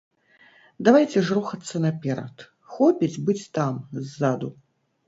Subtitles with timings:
[0.87, 2.35] Давайце ж рухацца наперад,
[2.79, 3.73] хопіць быць там,
[4.07, 4.57] ззаду.